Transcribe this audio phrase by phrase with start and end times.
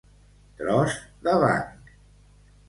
[0.61, 0.95] Tros
[1.27, 1.93] de banc.